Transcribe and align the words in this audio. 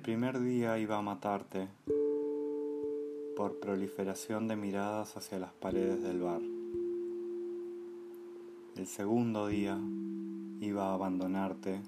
primer 0.00 0.40
día 0.40 0.78
iba 0.78 0.96
a 0.96 1.02
matarte 1.02 1.68
por 3.36 3.58
proliferación 3.58 4.48
de 4.48 4.56
miradas 4.56 5.16
hacia 5.16 5.38
las 5.38 5.52
paredes 5.52 6.02
del 6.02 6.20
bar. 6.20 6.40
El 8.76 8.86
segundo 8.86 9.48
día 9.48 9.78
iba 10.60 10.90
a 10.90 10.94
abandonarte 10.94 11.80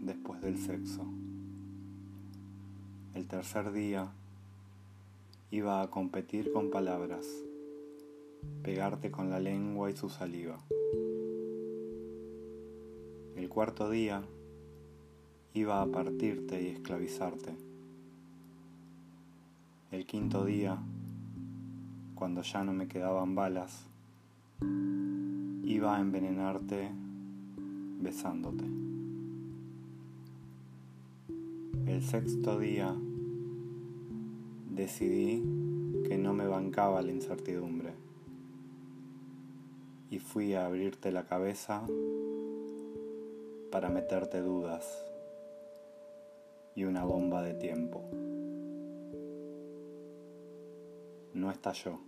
después 0.00 0.40
del 0.40 0.58
sexo. 0.58 1.04
El 3.14 3.26
tercer 3.26 3.72
día 3.72 4.10
iba 5.50 5.82
a 5.82 5.90
competir 5.90 6.52
con 6.52 6.70
palabras, 6.70 7.26
pegarte 8.62 9.10
con 9.10 9.30
la 9.30 9.38
lengua 9.38 9.90
y 9.90 9.96
su 9.96 10.08
saliva. 10.08 10.58
El 13.36 13.48
cuarto 13.48 13.90
día 13.90 14.22
iba 15.54 15.82
a 15.82 15.86
partirte 15.86 16.62
y 16.62 16.66
esclavizarte. 16.68 17.54
El 19.90 20.06
quinto 20.06 20.46
día, 20.46 20.78
cuando 22.14 22.40
ya 22.40 22.64
no 22.64 22.72
me 22.72 22.88
quedaban 22.88 23.34
balas, 23.34 23.86
iba 25.62 25.96
a 25.96 26.00
envenenarte 26.00 26.90
besándote. 28.00 28.64
El 31.86 32.02
sexto 32.02 32.58
día 32.58 32.94
decidí 34.70 35.42
que 36.08 36.16
no 36.16 36.32
me 36.32 36.46
bancaba 36.46 37.02
la 37.02 37.12
incertidumbre 37.12 37.92
y 40.10 40.18
fui 40.18 40.54
a 40.54 40.64
abrirte 40.64 41.12
la 41.12 41.26
cabeza 41.26 41.82
para 43.70 43.90
meterte 43.90 44.40
dudas 44.40 45.11
y 46.74 46.84
una 46.84 47.04
bomba 47.04 47.42
de 47.42 47.54
tiempo. 47.54 48.02
No 51.34 51.50
estalló. 51.50 51.98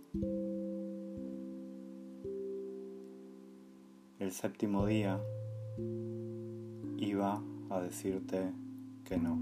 El 4.19 4.31
séptimo 4.31 4.85
día 4.85 5.19
iba 6.97 7.41
a 7.69 7.81
decirte 7.81 8.51
que 9.03 9.17
no. 9.17 9.37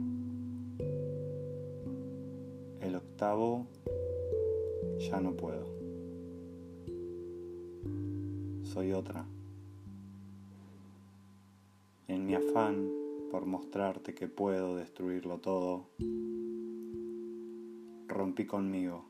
El 2.81 2.95
octavo 2.95 3.67
ya 4.99 5.21
no 5.21 5.33
puedo. 5.33 5.65
Soy 8.63 8.91
otra. 8.93 9.25
En 12.07 12.25
mi 12.25 12.35
afán 12.35 13.02
por 13.33 13.47
mostrarte 13.47 14.13
que 14.13 14.27
puedo 14.27 14.75
destruirlo 14.75 15.39
todo, 15.39 15.87
rompí 18.07 18.45
conmigo 18.45 19.05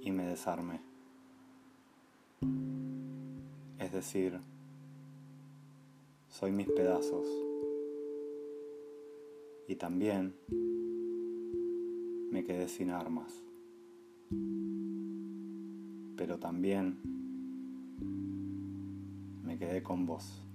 y 0.00 0.10
me 0.10 0.26
desarmé. 0.26 0.80
Es 3.78 3.92
decir, 3.92 4.36
soy 6.28 6.50
mis 6.50 6.68
pedazos 6.68 7.24
y 9.68 9.76
también 9.76 10.34
me 12.32 12.42
quedé 12.42 12.66
sin 12.68 12.90
armas, 12.90 13.32
pero 16.16 16.40
también 16.40 16.98
me 19.44 19.56
quedé 19.56 19.84
con 19.84 20.04
vos. 20.04 20.47